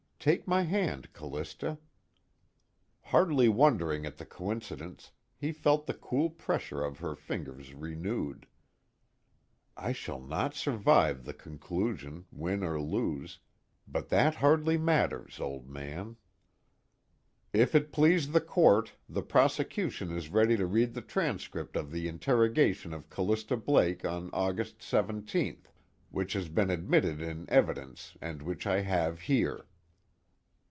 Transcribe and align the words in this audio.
Take 0.23 0.47
my 0.47 0.61
hand, 0.61 1.13
Callista._ 1.13 1.79
Hardly 3.05 3.49
wondering 3.49 4.05
at 4.05 4.17
the 4.17 4.25
coincidence, 4.27 5.11
he 5.35 5.51
felt 5.51 5.87
the 5.87 5.95
cool 5.95 6.29
pressure 6.29 6.83
of 6.83 6.99
her 6.99 7.15
fingers 7.15 7.73
renewed. 7.73 8.45
I 9.75 9.93
shall 9.93 10.19
not 10.19 10.53
survive 10.53 11.25
the 11.25 11.33
conclusion, 11.33 12.25
win 12.31 12.61
or 12.61 12.79
lose, 12.79 13.39
but 13.87 14.09
that 14.09 14.35
hardly 14.35 14.77
matters, 14.77 15.39
Old 15.39 15.67
Man 15.67 16.17
"If 17.51 17.73
it 17.73 17.91
please 17.91 18.31
the 18.31 18.41
Court, 18.41 18.91
the 19.09 19.23
prosecution 19.23 20.15
is 20.15 20.29
ready 20.29 20.55
to 20.55 20.67
read 20.67 20.93
the 20.93 21.01
transcript 21.01 21.75
of 21.75 21.89
the 21.89 22.07
interrogation 22.07 22.93
of 22.93 23.09
Callista 23.09 23.57
Blake 23.57 24.05
on 24.05 24.29
August 24.33 24.81
17th, 24.81 25.71
which 26.11 26.33
has 26.33 26.47
been 26.47 26.69
admitted 26.69 27.23
in 27.23 27.49
evidence 27.49 28.15
and 28.21 28.43
which 28.43 28.67
I 28.67 28.81
have 28.81 29.21
here." 29.21 29.65